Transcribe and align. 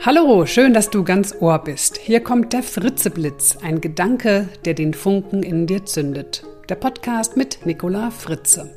Hallo, 0.00 0.46
schön, 0.46 0.74
dass 0.74 0.90
du 0.90 1.02
ganz 1.02 1.34
Ohr 1.40 1.58
bist. 1.58 1.96
Hier 1.96 2.20
kommt 2.20 2.52
der 2.52 2.62
Fritzeblitz, 2.62 3.58
ein 3.62 3.80
Gedanke, 3.80 4.48
der 4.64 4.74
den 4.74 4.94
Funken 4.94 5.42
in 5.42 5.66
dir 5.66 5.86
zündet. 5.86 6.44
Der 6.68 6.76
Podcast 6.76 7.36
mit 7.36 7.66
Nicola 7.66 8.12
Fritze. 8.12 8.70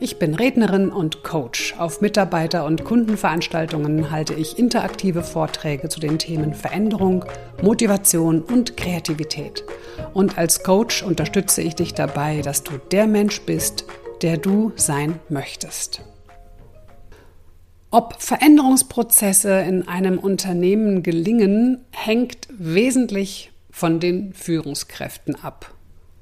Ich 0.00 0.18
bin 0.18 0.34
Rednerin 0.34 0.90
und 0.90 1.22
Coach. 1.22 1.76
Auf 1.78 2.00
Mitarbeiter- 2.00 2.64
und 2.64 2.84
Kundenveranstaltungen 2.84 4.10
halte 4.10 4.34
ich 4.34 4.58
interaktive 4.58 5.22
Vorträge 5.22 5.88
zu 5.88 6.00
den 6.00 6.18
Themen 6.18 6.52
Veränderung, 6.52 7.24
Motivation 7.62 8.42
und 8.42 8.76
Kreativität. 8.76 9.62
Und 10.14 10.36
als 10.36 10.64
Coach 10.64 11.04
unterstütze 11.04 11.62
ich 11.62 11.76
dich 11.76 11.94
dabei, 11.94 12.40
dass 12.42 12.64
du 12.64 12.72
der 12.90 13.06
Mensch 13.06 13.40
bist, 13.42 13.84
der 14.20 14.36
du 14.36 14.72
sein 14.74 15.20
möchtest. 15.28 16.02
Ob 17.94 18.20
Veränderungsprozesse 18.20 19.60
in 19.60 19.86
einem 19.86 20.18
Unternehmen 20.18 21.04
gelingen, 21.04 21.84
hängt 21.92 22.48
wesentlich 22.50 23.52
von 23.70 24.00
den 24.00 24.34
Führungskräften 24.34 25.36
ab. 25.36 25.70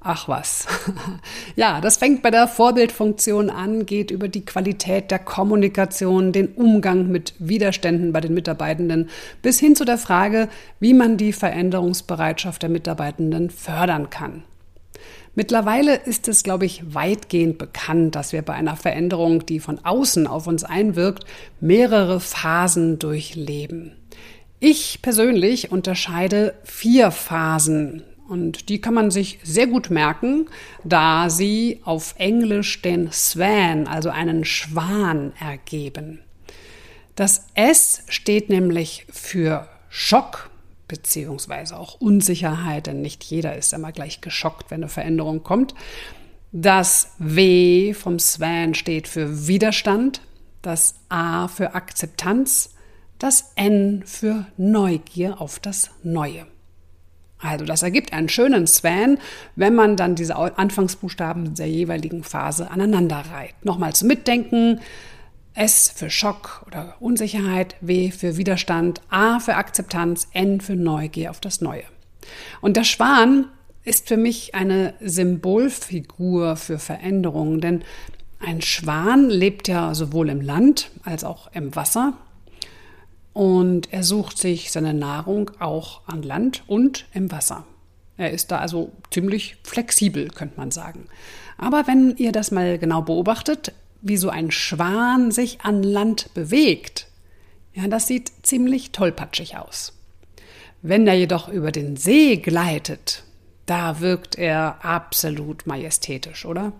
Ach 0.02 0.28
was. 0.28 0.66
Ja, 1.56 1.80
das 1.80 1.96
fängt 1.96 2.20
bei 2.20 2.30
der 2.30 2.46
Vorbildfunktion 2.46 3.48
an, 3.48 3.86
geht 3.86 4.10
über 4.10 4.28
die 4.28 4.44
Qualität 4.44 5.10
der 5.10 5.18
Kommunikation, 5.18 6.32
den 6.32 6.48
Umgang 6.48 7.10
mit 7.10 7.32
Widerständen 7.38 8.12
bei 8.12 8.20
den 8.20 8.34
Mitarbeitenden 8.34 9.08
bis 9.40 9.58
hin 9.58 9.74
zu 9.74 9.86
der 9.86 9.96
Frage, 9.96 10.50
wie 10.78 10.92
man 10.92 11.16
die 11.16 11.32
Veränderungsbereitschaft 11.32 12.60
der 12.60 12.68
Mitarbeitenden 12.68 13.48
fördern 13.48 14.10
kann. 14.10 14.42
Mittlerweile 15.34 15.94
ist 15.94 16.28
es, 16.28 16.42
glaube 16.42 16.66
ich, 16.66 16.94
weitgehend 16.94 17.56
bekannt, 17.56 18.14
dass 18.14 18.32
wir 18.32 18.42
bei 18.42 18.52
einer 18.52 18.76
Veränderung, 18.76 19.46
die 19.46 19.60
von 19.60 19.78
außen 19.82 20.26
auf 20.26 20.46
uns 20.46 20.62
einwirkt, 20.62 21.24
mehrere 21.60 22.20
Phasen 22.20 22.98
durchleben. 22.98 23.96
Ich 24.60 25.00
persönlich 25.00 25.72
unterscheide 25.72 26.54
vier 26.64 27.10
Phasen 27.10 28.02
und 28.28 28.68
die 28.68 28.80
kann 28.80 28.94
man 28.94 29.10
sich 29.10 29.38
sehr 29.42 29.66
gut 29.66 29.90
merken, 29.90 30.46
da 30.84 31.28
sie 31.30 31.80
auf 31.84 32.14
Englisch 32.18 32.80
den 32.82 33.10
Swan, 33.10 33.86
also 33.86 34.10
einen 34.10 34.44
Schwan, 34.44 35.32
ergeben. 35.40 36.20
Das 37.16 37.46
S 37.54 38.04
steht 38.08 38.48
nämlich 38.48 39.06
für 39.10 39.68
Schock, 39.88 40.50
beziehungsweise 40.92 41.78
auch 41.78 41.94
Unsicherheit, 42.02 42.86
denn 42.86 43.00
nicht 43.00 43.24
jeder 43.24 43.56
ist 43.56 43.72
immer 43.72 43.92
gleich 43.92 44.20
geschockt, 44.20 44.70
wenn 44.70 44.82
eine 44.82 44.90
Veränderung 44.90 45.42
kommt. 45.42 45.74
Das 46.52 47.14
W 47.16 47.94
vom 47.94 48.18
Swan 48.18 48.74
steht 48.74 49.08
für 49.08 49.48
Widerstand, 49.48 50.20
das 50.60 50.96
A 51.08 51.48
für 51.48 51.74
Akzeptanz, 51.74 52.74
das 53.18 53.52
N 53.56 54.02
für 54.04 54.46
Neugier 54.58 55.40
auf 55.40 55.60
das 55.60 55.88
Neue. 56.02 56.46
Also 57.38 57.64
das 57.64 57.82
ergibt 57.82 58.12
einen 58.12 58.28
schönen 58.28 58.66
Swan, 58.66 59.16
wenn 59.56 59.74
man 59.74 59.96
dann 59.96 60.14
diese 60.14 60.36
Anfangsbuchstaben 60.36 61.54
der 61.54 61.70
jeweiligen 61.70 62.22
Phase 62.22 62.70
aneinander 62.70 63.24
reiht. 63.32 63.54
Nochmal 63.64 63.94
zum 63.94 64.08
Mitdenken. 64.08 64.78
S 65.54 65.92
für 65.94 66.10
Schock 66.10 66.64
oder 66.66 66.96
Unsicherheit, 67.00 67.76
W 67.80 68.10
für 68.10 68.36
Widerstand, 68.36 69.00
A 69.10 69.38
für 69.38 69.56
Akzeptanz, 69.56 70.28
N 70.32 70.60
für 70.60 70.76
Neugier 70.76 71.30
auf 71.30 71.40
das 71.40 71.60
Neue. 71.60 71.84
Und 72.60 72.76
der 72.76 72.84
Schwan 72.84 73.46
ist 73.84 74.08
für 74.08 74.16
mich 74.16 74.54
eine 74.54 74.94
Symbolfigur 75.00 76.56
für 76.56 76.78
Veränderungen, 76.78 77.60
denn 77.60 77.84
ein 78.38 78.62
Schwan 78.62 79.28
lebt 79.28 79.68
ja 79.68 79.94
sowohl 79.94 80.28
im 80.28 80.40
Land 80.40 80.90
als 81.04 81.24
auch 81.24 81.50
im 81.52 81.74
Wasser 81.76 82.14
und 83.32 83.92
er 83.92 84.02
sucht 84.02 84.38
sich 84.38 84.72
seine 84.72 84.94
Nahrung 84.94 85.50
auch 85.58 86.02
an 86.06 86.22
Land 86.22 86.64
und 86.66 87.06
im 87.14 87.30
Wasser. 87.30 87.64
Er 88.16 88.30
ist 88.30 88.50
da 88.50 88.58
also 88.58 88.92
ziemlich 89.10 89.56
flexibel, 89.64 90.28
könnte 90.28 90.58
man 90.58 90.70
sagen. 90.70 91.06
Aber 91.56 91.86
wenn 91.86 92.16
ihr 92.16 92.32
das 92.32 92.50
mal 92.50 92.78
genau 92.78 93.02
beobachtet, 93.02 93.72
wie 94.02 94.16
so 94.16 94.28
ein 94.28 94.50
Schwan 94.50 95.30
sich 95.30 95.60
an 95.62 95.82
Land 95.82 96.34
bewegt, 96.34 97.06
ja, 97.72 97.88
das 97.88 98.06
sieht 98.06 98.30
ziemlich 98.42 98.92
tollpatschig 98.92 99.56
aus. 99.56 99.94
Wenn 100.82 101.06
er 101.06 101.14
jedoch 101.14 101.48
über 101.48 101.72
den 101.72 101.96
See 101.96 102.36
gleitet, 102.36 103.22
da 103.66 104.00
wirkt 104.00 104.36
er 104.36 104.84
absolut 104.84 105.66
majestätisch, 105.66 106.44
oder? 106.44 106.72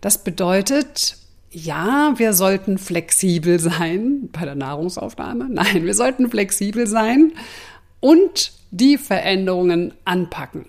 Das 0.00 0.24
bedeutet, 0.24 1.18
ja, 1.50 2.14
wir 2.16 2.32
sollten 2.32 2.78
flexibel 2.78 3.60
sein 3.60 4.28
bei 4.32 4.44
der 4.44 4.54
Nahrungsaufnahme. 4.56 5.48
Nein, 5.50 5.84
wir 5.84 5.94
sollten 5.94 6.28
flexibel 6.30 6.86
sein 6.86 7.32
und 8.00 8.52
die 8.70 8.98
Veränderungen 8.98 9.94
anpacken. 10.04 10.66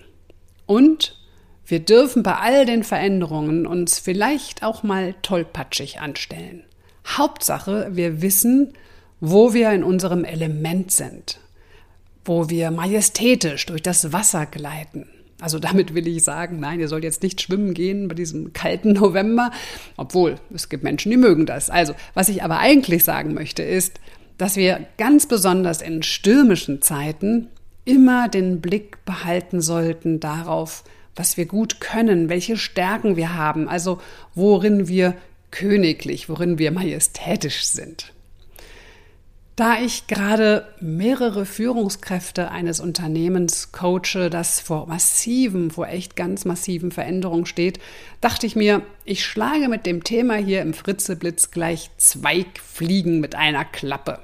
Und 0.68 1.18
wir 1.66 1.80
dürfen 1.80 2.24
bei 2.24 2.36
all 2.36 2.66
den 2.66 2.84
Veränderungen 2.84 3.66
uns 3.66 4.00
vielleicht 4.00 4.64
auch 4.64 4.84
mal 4.84 5.16
tollpatschig 5.22 6.00
anstellen. 6.00 6.64
Hauptsache, 7.08 7.90
wir 7.92 8.22
wissen, 8.22 8.74
wo 9.20 9.54
wir 9.54 9.72
in 9.72 9.84
unserem 9.84 10.26
Element 10.26 10.92
sind, 10.92 11.40
wo 12.24 12.50
wir 12.50 12.72
majestätisch 12.72 13.66
durch 13.66 13.82
das 13.82 14.14
Wasser 14.14 14.46
gleiten. 14.46 15.08
Also 15.42 15.60
damit 15.60 15.94
will 15.94 16.08
ich 16.08 16.24
sagen, 16.24 16.60
nein, 16.60 16.80
ihr 16.80 16.88
sollt 16.88 17.04
jetzt 17.04 17.24
nicht 17.24 17.42
schwimmen 17.42 17.74
gehen 17.74 18.08
bei 18.08 18.16
diesem 18.16 18.54
kalten 18.54 18.94
November, 18.94 19.52
obwohl 19.98 20.36
es 20.54 20.70
gibt 20.70 20.84
Menschen, 20.84 21.12
die 21.12 21.18
mögen 21.18 21.46
das. 21.46 21.70
Also, 21.70 21.94
was 22.14 22.30
ich 22.30 22.42
aber 22.44 22.60
eigentlich 22.60 23.04
sagen 23.04 23.34
möchte, 23.34 23.62
ist, 23.62 24.00
dass 24.38 24.56
wir 24.56 24.86
ganz 24.98 25.28
besonders 25.28 25.82
in 25.82 26.04
stürmischen 26.04 26.82
Zeiten 26.82 27.48
immer 27.84 28.30
den 28.30 28.62
Blick 28.62 29.04
behalten 29.06 29.62
sollten 29.62 30.20
darauf, 30.20 30.84
was 31.16 31.38
wir 31.38 31.46
gut 31.46 31.80
können, 31.80 32.30
welche 32.30 32.58
Stärken 32.58 33.16
wir 33.16 33.36
haben, 33.36 33.68
also 33.68 34.02
worin 34.34 34.88
wir 34.88 35.16
königlich, 35.52 36.28
worin 36.30 36.58
wir 36.58 36.72
majestätisch 36.72 37.66
sind. 37.66 38.12
Da 39.56 39.80
ich 39.80 40.08
gerade 40.08 40.68
mehrere 40.82 41.46
Führungskräfte 41.46 42.52
eines 42.52 42.82
Unternehmens 42.82 43.72
coache, 43.72 44.30
das 44.30 44.60
vor 44.60 44.86
massiven, 44.88 45.72
vor 45.72 45.88
echt 45.88 46.18
ganz 46.18 46.44
massiven 46.44 46.92
Veränderungen 46.92 47.46
steht, 47.46 47.80
dachte 48.20 48.48
ich 48.48 48.58
mir, 48.58 48.82
ich 49.06 49.24
schlage 49.24 49.70
mit 49.70 49.86
dem 49.86 50.04
Thema 50.04 50.36
hier 50.36 50.62
im 50.62 50.74
Fritzeblitz 50.74 51.52
gleich 51.52 51.90
zwei 51.96 52.46
Fliegen 52.62 53.22
mit 53.22 53.36
einer 53.36 53.64
Klappe. 53.64 54.20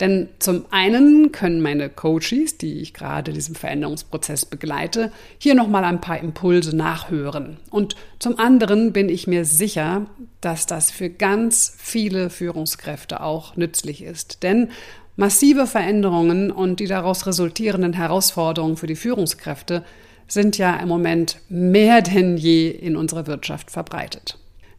Denn 0.00 0.28
zum 0.38 0.66
einen 0.70 1.32
können 1.32 1.62
meine 1.62 1.88
Coaches, 1.88 2.58
die 2.58 2.80
ich 2.80 2.92
gerade 2.92 3.32
diesem 3.32 3.54
Veränderungsprozess 3.54 4.44
begleite, 4.44 5.10
hier 5.38 5.54
nochmal 5.54 5.84
ein 5.84 6.00
paar 6.00 6.18
Impulse 6.18 6.76
nachhören. 6.76 7.56
Und 7.70 7.96
zum 8.18 8.38
anderen 8.38 8.92
bin 8.92 9.08
ich 9.08 9.26
mir 9.26 9.44
sicher, 9.44 10.06
dass 10.40 10.66
das 10.66 10.90
für 10.90 11.08
ganz 11.08 11.74
viele 11.78 12.30
Führungskräfte 12.30 13.22
auch 13.22 13.56
nützlich 13.56 14.02
ist. 14.02 14.42
Denn 14.42 14.68
massive 15.16 15.66
Veränderungen 15.66 16.50
und 16.50 16.80
die 16.80 16.86
daraus 16.86 17.26
resultierenden 17.26 17.94
Herausforderungen 17.94 18.76
für 18.76 18.86
die 18.86 18.96
Führungskräfte 18.96 19.82
sind 20.28 20.58
ja 20.58 20.76
im 20.76 20.88
Moment 20.88 21.38
mehr 21.48 22.02
denn 22.02 22.36
je 22.36 22.68
in 22.68 22.96
unserer 22.96 23.26
Wirtschaft 23.26 23.70
verbreitet. 23.70 24.38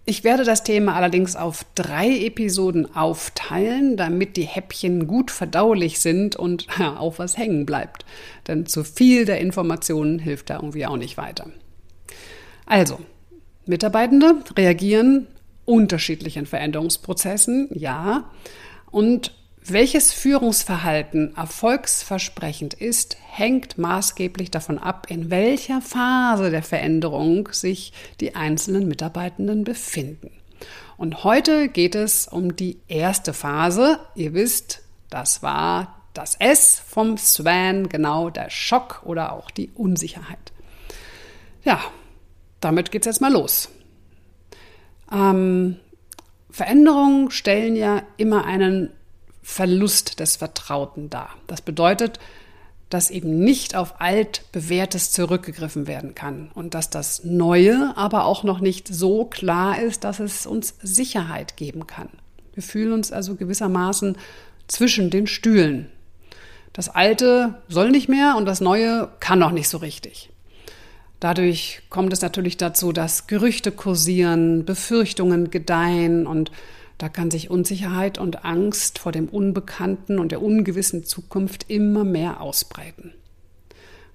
Ich 0.10 0.24
werde 0.24 0.46
das 0.46 0.64
Thema 0.64 0.96
allerdings 0.96 1.36
auf 1.36 1.66
drei 1.76 2.08
Episoden 2.08 2.96
aufteilen, 2.96 3.98
damit 3.98 4.38
die 4.38 4.46
Häppchen 4.46 5.06
gut 5.06 5.32
verdaulich 5.32 6.00
sind 6.00 6.38
und 6.38 6.66
ja, 6.80 6.98
auch 6.98 7.20
was 7.20 7.38
hängen 7.38 7.66
bleibt. 7.66 8.06
Denn 8.48 8.66
zu 8.66 8.86
viel 8.86 9.26
der 9.26 9.42
Informationen 9.42 10.18
hilft 10.18 10.50
da 10.50 10.56
irgendwie 10.56 10.86
auch 10.86 10.96
nicht 10.96 11.18
weiter. 11.18 11.48
Also, 12.66 13.00
Mitarbeitende 13.66 14.36
reagieren 14.56 15.28
unterschiedlichen 15.66 16.46
Veränderungsprozessen, 16.46 17.68
ja. 17.74 18.32
Und 18.90 19.34
welches 19.64 20.14
Führungsverhalten 20.14 21.36
erfolgsversprechend 21.36 22.74
ist, 22.74 23.18
hängt 23.30 23.78
maßgeblich 23.78 24.50
davon 24.50 24.78
ab, 24.78 25.08
in 25.10 25.30
welcher 25.30 25.82
Phase 25.82 26.52
der 26.52 26.64
Veränderung 26.64 27.50
sich 27.52 27.92
die 28.22 28.36
einzelnen 28.36 28.88
Mitarbeitenden 28.88 29.64
befinden. 29.64 30.32
Und 30.98 31.24
heute 31.24 31.68
geht 31.68 31.96
es 31.96 32.28
um 32.28 32.56
die 32.56 32.80
erste 32.88 33.34
Phase. 33.34 34.00
Ihr 34.16 34.34
wisst, 34.34 34.82
das 35.10 35.44
war 35.44 36.02
das 36.14 36.36
S 36.36 36.82
vom 36.86 37.18
Swan, 37.18 37.90
genau 37.90 38.30
der 38.30 38.50
Schock 38.50 39.04
oder 39.06 39.34
auch 39.34 39.52
die 39.52 39.70
Unsicherheit. 39.76 40.52
Ja, 41.64 41.80
damit 42.60 42.92
geht's 42.92 43.06
jetzt 43.06 43.22
mal 43.22 43.32
los. 43.32 43.70
Ähm, 45.12 45.78
Veränderungen 46.50 47.30
stellen 47.30 47.76
ja 47.76 48.02
immer 48.18 48.46
einen 48.46 48.92
Verlust 49.50 50.20
des 50.20 50.36
Vertrauten 50.36 51.10
dar. 51.10 51.30
Das 51.48 51.62
bedeutet, 51.62 52.20
dass 52.90 53.10
eben 53.10 53.40
nicht 53.40 53.76
auf 53.76 54.02
altbewährtes 54.02 55.12
zurückgegriffen 55.14 55.88
werden 55.88 56.16
kann 56.16 56.52
und 56.54 56.74
dass 56.74 56.90
das 56.90 57.24
Neue 57.24 57.96
aber 57.96 58.26
auch 58.26 58.44
noch 58.44 58.60
nicht 58.60 58.90
so 58.90 59.24
klar 59.24 59.82
ist, 59.82 60.04
dass 60.04 60.20
es 60.20 60.46
uns 60.46 60.76
Sicherheit 60.82 61.56
geben 61.56 61.88
kann. 61.88 62.10
Wir 62.54 62.62
fühlen 62.62 62.92
uns 62.92 63.14
also 63.14 63.36
gewissermaßen 63.36 64.18
zwischen 64.68 65.10
den 65.10 65.28
Stühlen. 65.28 65.90
Das 66.74 66.90
Alte 66.90 67.56
soll 67.70 67.90
nicht 67.90 68.10
mehr 68.10 68.36
und 68.36 68.46
das 68.46 68.60
Neue 68.60 69.08
kann 69.22 69.40
noch 69.40 69.52
nicht 69.52 69.70
so 69.70 69.78
richtig. 69.78 70.30
Dadurch 71.22 71.84
kommt 71.90 72.12
es 72.12 72.22
natürlich 72.22 72.58
dazu, 72.58 72.92
dass 72.92 73.28
Gerüchte 73.28 73.72
kursieren, 73.72 74.66
Befürchtungen 74.66 75.52
gedeihen 75.52 76.28
und 76.28 76.52
da 76.98 77.10
kann 77.10 77.30
sich 77.30 77.50
Unsicherheit 77.50 78.18
und 78.18 78.44
Angst 78.44 79.00
vor 79.00 79.12
dem 79.12 79.30
Unbekannten 79.30 80.20
und 80.20 80.32
der 80.32 80.42
ungewissen 80.42 81.04
Zukunft 81.04 81.70
immer 81.70 82.04
mehr 82.04 82.42
ausbreiten. 82.42 83.14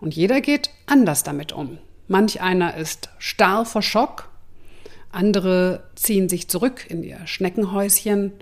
Und 0.00 0.16
jeder 0.16 0.40
geht 0.40 0.70
anders 0.86 1.22
damit 1.22 1.52
um. 1.52 1.78
Manch 2.08 2.40
einer 2.40 2.76
ist 2.76 3.10
starr 3.18 3.64
vor 3.64 3.82
Schock, 3.82 4.28
andere 5.12 5.84
ziehen 5.94 6.28
sich 6.28 6.48
zurück 6.48 6.86
in 6.88 7.04
ihr 7.04 7.20
Schneckenhäuschen, 7.26 8.32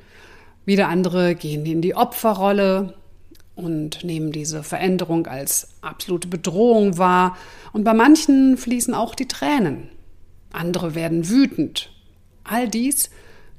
wieder 0.65 0.89
andere 0.89 1.35
gehen 1.35 1.67
in 1.67 1.83
die 1.83 1.95
Opferrolle 1.95 2.95
und 3.57 4.05
nehmen 4.05 4.33
diese 4.33 4.63
Veränderung 4.63 5.27
als 5.27 5.69
absolute 5.83 6.29
Bedrohung 6.29 6.97
wahr. 6.97 7.37
Und 7.73 7.85
bei 7.85 7.93
manchen 7.93 8.57
fließen 8.57 8.95
auch 8.95 9.15
die 9.15 9.29
Tränen. 9.29 9.89
Andere 10.53 10.95
werden 10.95 11.29
wütend. 11.29 11.91
All 12.45 12.69
dies 12.69 13.11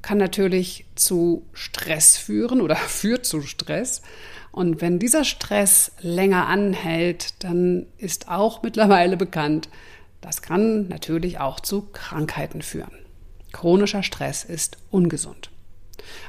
kann 0.02 0.18
natürlich 0.18 0.84
zu 0.94 1.46
Stress 1.52 2.16
führen 2.16 2.60
oder 2.60 2.76
führt 2.76 3.24
zu 3.24 3.42
Stress. 3.42 4.02
Und 4.50 4.80
wenn 4.80 4.98
dieser 4.98 5.24
Stress 5.24 5.92
länger 6.00 6.46
anhält, 6.46 7.42
dann 7.42 7.86
ist 7.96 8.28
auch 8.28 8.62
mittlerweile 8.62 9.16
bekannt, 9.16 9.68
das 10.20 10.42
kann 10.42 10.88
natürlich 10.88 11.40
auch 11.40 11.58
zu 11.58 11.82
Krankheiten 11.92 12.62
führen. 12.62 12.92
Chronischer 13.52 14.02
Stress 14.02 14.44
ist 14.44 14.76
ungesund. 14.90 15.50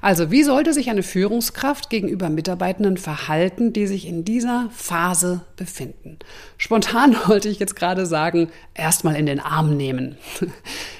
Also, 0.02 0.32
wie 0.32 0.44
sollte 0.44 0.74
sich 0.74 0.90
eine 0.90 1.04
Führungskraft 1.04 1.90
gegenüber 1.90 2.30
Mitarbeitenden 2.30 2.98
verhalten, 2.98 3.74
die 3.74 3.88
sich 3.88 4.08
in 4.08 4.26
dieser 4.26 4.70
Phase 4.72 5.42
befinden? 5.56 6.20
Spontan 6.58 7.16
wollte 7.28 7.50
ich 7.50 7.60
jetzt 7.60 7.76
gerade 7.76 8.06
sagen, 8.06 8.50
erstmal 8.74 9.16
in 9.16 9.26
den 9.26 9.40
Arm 9.40 9.78
nehmen. 9.78 10.18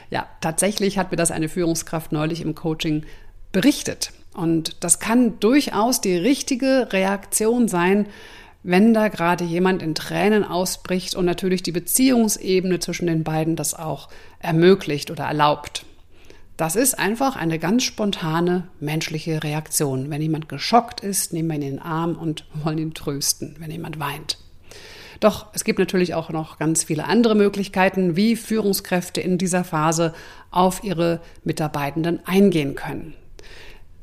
ja, 0.10 0.28
tatsächlich 0.42 0.98
hat 0.98 1.12
mir 1.12 1.18
das 1.18 1.32
eine 1.32 1.50
Führungskraft 1.50 2.12
neulich 2.12 2.42
im 2.42 2.56
Coaching 2.56 3.04
berichtet. 3.52 4.12
Und 4.34 4.84
das 4.84 5.00
kann 5.00 5.40
durchaus 5.40 6.02
die 6.02 6.18
richtige 6.18 6.90
Reaktion 6.92 7.68
sein, 7.68 8.08
wenn 8.64 8.94
da 8.94 9.10
gerade 9.10 9.44
jemand 9.44 9.84
in 9.84 9.94
Tränen 9.94 10.44
ausbricht 10.44 11.16
und 11.16 11.26
natürlich 11.26 11.64
die 11.64 11.74
Beziehungsebene 11.74 12.80
zwischen 12.80 13.08
den 13.08 13.24
beiden 13.24 13.56
das 13.56 13.74
auch 13.74 14.10
ermöglicht 14.40 15.12
oder 15.12 15.26
erlaubt. 15.26 15.86
Das 16.64 16.78
ist 16.78 16.98
einfach 16.98 17.36
eine 17.36 17.60
ganz 17.60 17.84
spontane 17.84 18.70
menschliche 18.80 19.44
Reaktion. 19.44 20.10
Wenn 20.10 20.22
jemand 20.22 20.48
geschockt 20.48 21.02
ist, 21.02 21.34
nehmen 21.34 21.50
wir 21.50 21.56
ihn 21.58 21.62
in 21.62 21.70
den 21.72 21.80
Arm 21.82 22.16
und 22.16 22.46
wollen 22.64 22.78
ihn 22.78 22.94
trösten, 22.94 23.58
wenn 23.60 23.70
jemand 23.70 24.00
weint. 24.00 24.38
Doch 25.20 25.48
es 25.52 25.66
gibt 25.66 25.78
natürlich 25.78 26.14
auch 26.14 26.30
noch 26.30 26.58
ganz 26.60 26.86
viele 26.86 27.04
andere 27.04 27.36
Möglichkeiten, 27.36 28.16
wie 28.16 28.38
Führungskräfte 28.38 29.20
in 29.20 29.38
dieser 29.38 29.66
Phase 29.66 30.14
auf 30.52 30.86
ihre 30.86 31.20
Mitarbeitenden 31.44 32.26
eingehen 32.26 32.76
können. 32.76 33.14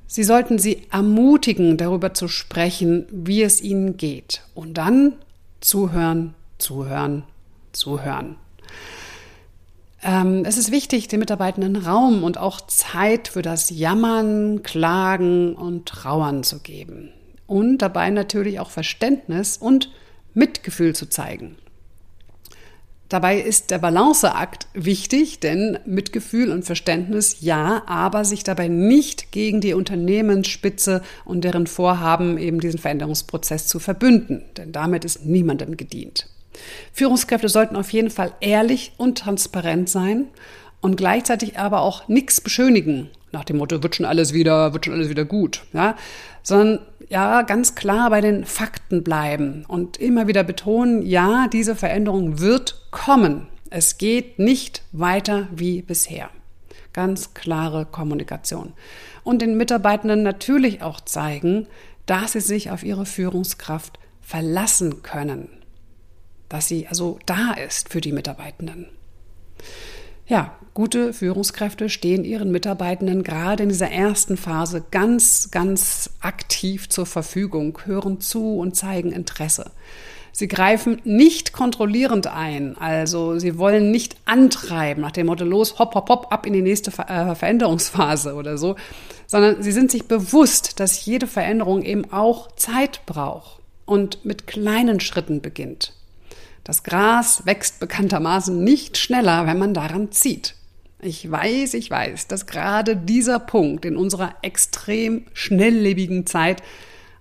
Sie 0.06 0.22
sollten 0.22 0.58
sie 0.58 0.82
ermutigen, 0.90 1.78
darüber 1.78 2.12
zu 2.12 2.28
sprechen, 2.28 3.06
wie 3.10 3.42
es 3.42 3.62
ihnen 3.62 3.96
geht. 3.96 4.42
Und 4.54 4.74
dann 4.74 5.14
zuhören, 5.62 6.34
zuhören, 6.58 7.22
zuhören. 7.72 8.36
Ähm, 10.02 10.44
es 10.46 10.56
ist 10.56 10.70
wichtig, 10.70 11.08
den 11.08 11.20
Mitarbeitenden 11.20 11.76
Raum 11.76 12.24
und 12.24 12.38
auch 12.38 12.60
Zeit 12.62 13.28
für 13.28 13.42
das 13.42 13.70
Jammern, 13.70 14.62
Klagen 14.62 15.54
und 15.54 15.86
Trauern 15.86 16.42
zu 16.42 16.60
geben. 16.60 17.10
Und 17.46 17.78
dabei 17.78 18.10
natürlich 18.10 18.60
auch 18.60 18.70
Verständnis 18.70 19.56
und 19.56 19.90
Mitgefühl 20.32 20.94
zu 20.94 21.08
zeigen. 21.08 21.56
Dabei 23.10 23.40
ist 23.40 23.72
der 23.72 23.78
Balanceakt 23.78 24.68
wichtig, 24.72 25.40
denn 25.40 25.80
Mitgefühl 25.84 26.52
und 26.52 26.64
Verständnis 26.64 27.38
ja, 27.40 27.82
aber 27.86 28.24
sich 28.24 28.44
dabei 28.44 28.68
nicht 28.68 29.32
gegen 29.32 29.60
die 29.60 29.74
Unternehmensspitze 29.74 31.02
und 31.24 31.42
deren 31.42 31.66
Vorhaben, 31.66 32.38
eben 32.38 32.60
diesen 32.60 32.78
Veränderungsprozess 32.78 33.66
zu 33.66 33.80
verbünden, 33.80 34.44
denn 34.56 34.70
damit 34.70 35.04
ist 35.04 35.26
niemandem 35.26 35.76
gedient. 35.76 36.28
Führungskräfte 36.92 37.48
sollten 37.48 37.76
auf 37.76 37.92
jeden 37.92 38.10
Fall 38.10 38.32
ehrlich 38.40 38.92
und 38.96 39.18
transparent 39.18 39.88
sein 39.88 40.26
und 40.80 40.96
gleichzeitig 40.96 41.58
aber 41.58 41.82
auch 41.82 42.08
nichts 42.08 42.40
beschönigen, 42.40 43.10
nach 43.32 43.44
dem 43.44 43.58
Motto, 43.58 43.82
wird 43.82 43.96
schon 43.96 44.06
alles 44.06 44.32
wieder, 44.32 44.72
wird 44.72 44.86
schon 44.86 44.94
alles 44.94 45.08
wieder 45.08 45.24
gut, 45.24 45.62
ja, 45.72 45.96
sondern 46.42 46.80
ja, 47.08 47.42
ganz 47.42 47.74
klar 47.74 48.08
bei 48.10 48.20
den 48.20 48.44
Fakten 48.44 49.02
bleiben 49.02 49.64
und 49.66 49.96
immer 49.96 50.28
wieder 50.28 50.44
betonen, 50.44 51.02
ja, 51.02 51.48
diese 51.48 51.74
Veränderung 51.74 52.38
wird 52.38 52.86
kommen. 52.90 53.48
Es 53.68 53.98
geht 53.98 54.38
nicht 54.38 54.82
weiter 54.92 55.48
wie 55.54 55.82
bisher. 55.82 56.30
Ganz 56.92 57.34
klare 57.34 57.86
Kommunikation. 57.86 58.72
Und 59.22 59.42
den 59.42 59.56
Mitarbeitenden 59.56 60.22
natürlich 60.22 60.82
auch 60.82 61.00
zeigen, 61.00 61.66
dass 62.06 62.32
sie 62.32 62.40
sich 62.40 62.70
auf 62.70 62.82
ihre 62.82 63.06
Führungskraft 63.06 63.98
verlassen 64.20 65.02
können 65.02 65.59
dass 66.50 66.68
sie 66.68 66.86
also 66.86 67.18
da 67.24 67.54
ist 67.54 67.88
für 67.88 68.02
die 68.02 68.12
Mitarbeitenden. 68.12 68.86
Ja, 70.26 70.54
gute 70.74 71.12
Führungskräfte 71.12 71.88
stehen 71.88 72.24
ihren 72.24 72.52
Mitarbeitenden 72.52 73.24
gerade 73.24 73.62
in 73.62 73.68
dieser 73.68 73.90
ersten 73.90 74.36
Phase 74.36 74.84
ganz, 74.90 75.50
ganz 75.50 76.10
aktiv 76.20 76.88
zur 76.88 77.06
Verfügung, 77.06 77.78
hören 77.84 78.20
zu 78.20 78.58
und 78.58 78.76
zeigen 78.76 79.10
Interesse. 79.10 79.72
Sie 80.32 80.46
greifen 80.46 81.00
nicht 81.02 81.52
kontrollierend 81.52 82.28
ein, 82.28 82.76
also 82.78 83.40
sie 83.40 83.58
wollen 83.58 83.90
nicht 83.90 84.16
antreiben 84.24 85.02
nach 85.02 85.10
dem 85.10 85.26
Motto 85.26 85.44
los, 85.44 85.80
hopp, 85.80 85.96
hopp, 85.96 86.08
hopp, 86.08 86.32
ab 86.32 86.46
in 86.46 86.52
die 86.52 86.62
nächste 86.62 86.92
äh, 86.92 87.34
Veränderungsphase 87.34 88.34
oder 88.34 88.56
so, 88.56 88.76
sondern 89.26 89.62
sie 89.62 89.72
sind 89.72 89.90
sich 89.90 90.06
bewusst, 90.06 90.78
dass 90.78 91.04
jede 91.04 91.26
Veränderung 91.26 91.82
eben 91.82 92.12
auch 92.12 92.54
Zeit 92.54 93.04
braucht 93.06 93.60
und 93.84 94.24
mit 94.24 94.46
kleinen 94.46 95.00
Schritten 95.00 95.40
beginnt. 95.40 95.94
Das 96.70 96.84
Gras 96.84 97.44
wächst 97.46 97.80
bekanntermaßen 97.80 98.62
nicht 98.62 98.96
schneller, 98.96 99.44
wenn 99.48 99.58
man 99.58 99.74
daran 99.74 100.12
zieht. 100.12 100.54
Ich 101.00 101.28
weiß, 101.28 101.74
ich 101.74 101.90
weiß, 101.90 102.28
dass 102.28 102.46
gerade 102.46 102.96
dieser 102.96 103.40
Punkt 103.40 103.84
in 103.84 103.96
unserer 103.96 104.36
extrem 104.42 105.26
schnelllebigen 105.32 106.26
Zeit 106.26 106.62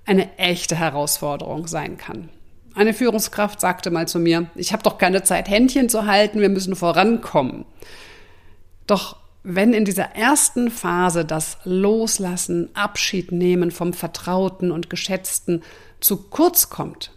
eine 0.05 0.37
echte 0.37 0.75
Herausforderung 0.75 1.65
sein 1.65 1.97
kann. 1.97 2.29
Eine 2.75 2.93
Führungskraft 2.93 3.59
sagte 3.59 3.89
mal 3.89 4.07
zu 4.07 4.19
mir, 4.19 4.51
ich 4.53 4.71
habe 4.71 4.83
doch 4.83 4.99
keine 4.99 5.23
Zeit, 5.23 5.49
Händchen 5.49 5.89
zu 5.89 6.05
halten, 6.05 6.41
wir 6.41 6.49
müssen 6.49 6.75
vorankommen. 6.75 7.65
Doch 8.85 9.15
wenn 9.41 9.73
in 9.73 9.83
dieser 9.83 10.15
ersten 10.15 10.69
Phase 10.69 11.25
das 11.25 11.57
Loslassen, 11.63 12.69
Abschied 12.75 13.31
nehmen 13.31 13.71
vom 13.71 13.93
Vertrauten 13.93 14.69
und 14.69 14.91
Geschätzten 14.91 15.63
zu 16.01 16.17
kurz 16.17 16.69
kommt, 16.69 17.13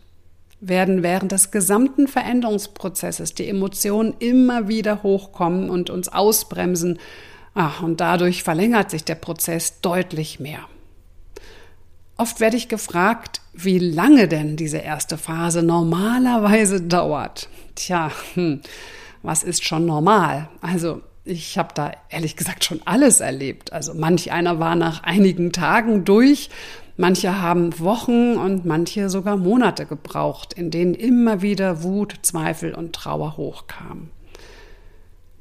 werden 0.63 1.03
während 1.03 1.33
des 1.33 1.51
gesamten 1.51 2.07
Veränderungsprozesses 2.07 3.35
die 3.35 3.49
Emotionen 3.49 4.15
immer 4.21 4.69
wieder 4.69 5.03
hochkommen 5.03 5.69
und 5.69 5.91
uns 5.91 6.09
ausbremsen. 6.09 7.01
Ach, 7.53 7.83
und 7.83 8.01
dadurch 8.01 8.45
verlängert 8.45 8.91
sich 8.91 9.05
der 9.05 9.17
Prozess 9.17 9.81
deutlich 9.81 10.39
mehr. 10.39 10.61
Oft 12.17 12.39
werde 12.39 12.57
ich 12.57 12.69
gefragt, 12.69 13.41
wie 13.53 13.81
lange 13.81 14.29
denn 14.29 14.57
diese 14.57 14.79
erste 14.79 15.19
Phase 15.19 15.65
normalerweise 15.65 16.81
dauert. 16.81 17.49
Tja, 17.75 18.13
hm, 18.35 18.61
was 19.23 19.43
ist 19.43 19.65
schon 19.65 19.85
normal? 19.85 20.49
Also 20.61 21.03
ich 21.25 21.59
habe 21.59 21.71
da 21.75 21.93
ehrlich 22.09 22.37
gesagt 22.37 22.65
schon 22.65 22.81
alles 22.85 23.21
erlebt. 23.21 23.73
Also 23.73 23.95
manch 23.95 24.31
einer 24.31 24.61
war 24.61 24.77
nach 24.77 25.03
einigen 25.03 25.53
Tagen 25.53 26.05
durch 26.05 26.51
Manche 26.97 27.41
haben 27.41 27.79
Wochen 27.79 28.37
und 28.37 28.65
manche 28.67 29.09
sogar 29.09 29.37
Monate 29.37 29.87
gebraucht, 29.87 30.53
in 30.53 30.71
denen 30.71 30.95
immer 30.95 31.43
wieder 31.43 31.83
Wut, 31.83 32.17
Zweifel 32.23 32.75
und 32.75 32.95
Trauer 32.95 33.37
hochkamen. 33.37 34.11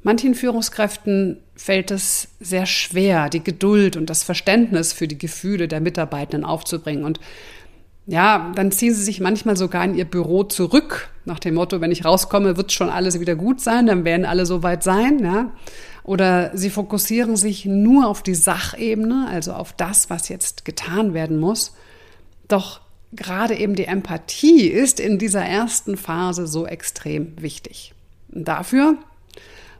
Manchen 0.02 0.34
Führungskräften 0.34 1.38
fällt 1.54 1.92
es 1.92 2.28
sehr 2.40 2.66
schwer, 2.66 3.28
die 3.28 3.44
Geduld 3.44 3.96
und 3.96 4.10
das 4.10 4.24
Verständnis 4.24 4.92
für 4.92 5.06
die 5.06 5.18
Gefühle 5.18 5.68
der 5.68 5.80
Mitarbeitenden 5.80 6.44
aufzubringen. 6.44 7.04
Und 7.04 7.20
ja, 8.06 8.52
dann 8.54 8.72
ziehen 8.72 8.94
sie 8.94 9.02
sich 9.02 9.20
manchmal 9.20 9.56
sogar 9.56 9.84
in 9.84 9.94
ihr 9.94 10.04
Büro 10.04 10.44
zurück, 10.44 11.08
nach 11.24 11.38
dem 11.38 11.54
Motto, 11.54 11.80
wenn 11.80 11.92
ich 11.92 12.04
rauskomme, 12.04 12.56
wird 12.56 12.72
schon 12.72 12.90
alles 12.90 13.20
wieder 13.20 13.36
gut 13.36 13.60
sein, 13.60 13.86
dann 13.86 14.04
werden 14.04 14.26
alle 14.26 14.44
soweit 14.44 14.82
sein. 14.82 15.20
Ja. 15.22 15.52
Oder 16.02 16.50
sie 16.56 16.70
fokussieren 16.70 17.36
sich 17.36 17.64
nur 17.64 18.08
auf 18.08 18.22
die 18.22 18.34
Sachebene, 18.34 19.28
also 19.30 19.52
auf 19.52 19.72
das, 19.72 20.10
was 20.10 20.28
jetzt 20.28 20.64
getan 20.64 21.14
werden 21.14 21.38
muss. 21.38 21.74
Doch 22.48 22.80
gerade 23.12 23.54
eben 23.54 23.76
die 23.76 23.84
Empathie 23.84 24.66
ist 24.66 24.98
in 24.98 25.18
dieser 25.18 25.44
ersten 25.44 25.96
Phase 25.96 26.48
so 26.48 26.66
extrem 26.66 27.40
wichtig. 27.40 27.94
Und 28.32 28.48
dafür 28.48 28.96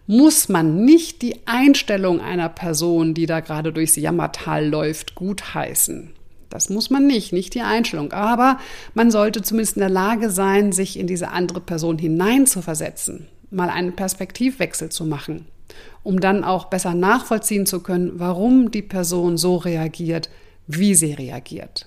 muss 0.07 0.49
man 0.49 0.85
nicht 0.85 1.23
die 1.23 1.41
Einstellung 1.47 2.21
einer 2.21 2.49
Person, 2.49 3.15
die 3.15 3.27
da 3.27 3.41
gerade 3.41 3.73
durchs 3.73 3.97
Jammertal 3.97 4.69
läuft, 4.69 5.17
gutheißen. 5.17 6.11
Das 6.53 6.69
muss 6.69 6.91
man 6.91 7.07
nicht, 7.07 7.33
nicht 7.33 7.55
die 7.55 7.63
Einstellung. 7.63 8.13
Aber 8.13 8.59
man 8.95 9.11
sollte 9.11 9.43
zumindest 9.43 9.77
in 9.77 9.81
der 9.81 9.89
Lage 9.89 10.31
sein, 10.31 10.73
sich 10.73 10.99
in 10.99 11.07
diese 11.07 11.31
andere 11.31 11.61
Person 11.61 11.99
hineinzuversetzen, 11.99 13.27
mal 13.51 13.71
einen 13.71 13.97
Perspektivwechsel 13.97 14.91
zu 14.91 15.07
machen, 15.07 15.47
um 16.03 16.21
dann 16.21 16.45
auch 16.45 16.67
besser 16.67 16.95
nachvollziehen 16.95 17.65
zu 17.65 17.83
können, 17.83 18.13
warum 18.17 18.71
die 18.71 18.83
Person 18.83 19.39
so 19.39 19.57
reagiert, 19.57 20.29
wie 20.67 20.95
sie 20.95 21.15
reagiert. 21.15 21.87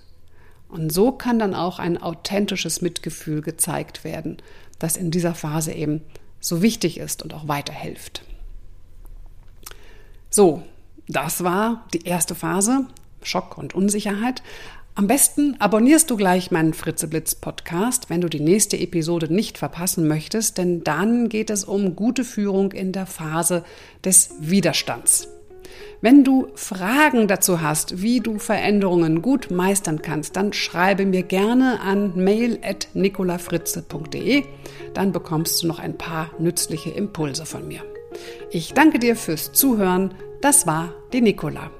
Und 0.67 0.91
so 0.91 1.12
kann 1.12 1.38
dann 1.38 1.53
auch 1.53 1.77
ein 1.77 2.01
authentisches 2.01 2.81
Mitgefühl 2.81 3.41
gezeigt 3.41 4.03
werden, 4.03 4.38
das 4.79 4.98
in 4.98 5.12
dieser 5.12 5.36
Phase 5.36 5.74
eben 5.74 6.01
so 6.39 6.62
wichtig 6.62 7.00
ist 7.00 7.22
und 7.22 7.34
auch 7.34 7.48
weiterhilft. 7.48 8.24
So, 10.29 10.63
das 11.07 11.43
war 11.43 11.86
die 11.93 12.05
erste 12.05 12.34
Phase, 12.34 12.88
Schock 13.25 13.58
und 13.58 13.75
Unsicherheit. 13.75 14.41
Am 14.98 15.08
besten 15.08 15.58
abonnierst 15.60 16.10
du 16.10 16.15
gleich 16.15 16.51
meinen 16.51 16.74
Fritzeblitz 16.74 17.36
Podcast, 17.36 18.10
wenn 18.10 18.22
du 18.22 18.29
die 18.29 18.39
nächste 18.39 18.77
Episode 18.77 19.34
nicht 19.34 19.58
verpassen 19.58 20.08
möchtest, 20.08 20.58
denn 20.58 20.86
dann 20.86 21.27
geht 21.27 21.50
es 21.50 21.65
um 21.65 21.98
gute 21.98 22.24
Führung 22.24 22.72
in 22.72 22.94
der 22.94 23.05
Phase 23.05 23.65
des 24.05 24.36
Widerstands. 24.39 25.27
Wenn 26.00 26.24
du 26.24 26.48
Fragen 26.55 27.27
dazu 27.27 27.60
hast, 27.62 28.01
wie 28.01 28.22
du 28.22 28.39
Veränderungen 28.39 29.22
gut 29.22 29.51
meistern 29.51 30.01
kannst, 30.01 30.38
dann 30.38 30.53
schreibe 30.53 31.05
mir 31.05 31.24
gerne 31.24 31.82
an 31.82 32.13
mail.nicolafritze.de. 32.15 34.46
Dann 34.94 35.12
bekommst 35.12 35.63
du 35.63 35.67
noch 35.67 35.79
ein 35.79 35.98
paar 35.98 36.29
nützliche 36.39 36.91
Impulse 36.91 37.46
von 37.46 37.67
mir. 37.67 37.82
Ich 38.50 38.74
danke 38.74 39.00
dir 39.00 39.15
fürs 39.15 39.51
Zuhören. 39.51 40.13
Das 40.41 40.67
war 40.67 40.94
die 41.12 41.22
Nicola. 41.22 41.72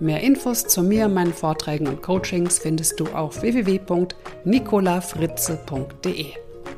Mehr 0.00 0.22
Infos 0.22 0.66
zu 0.66 0.82
mir, 0.82 1.08
meinen 1.08 1.34
Vorträgen 1.34 1.86
und 1.86 2.00
Coachings 2.00 2.58
findest 2.58 2.98
du 2.98 3.08
auf 3.08 3.42
www.nicolafritze.de. 3.42 6.26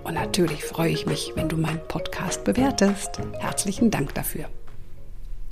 Und 0.03 0.15
natürlich 0.15 0.65
freue 0.65 0.91
ich 0.91 1.07
mich, 1.07 1.31
wenn 1.37 1.49
du 1.49 1.57
meinen 1.57 1.87
Podcast 1.87 2.43
bewertest. 2.43 3.21
Herzlichen 3.39 3.93
Dank 3.93 4.13
dafür. 4.15 4.47